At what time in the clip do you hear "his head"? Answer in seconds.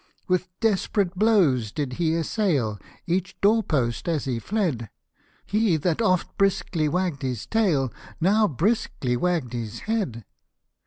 9.53-10.25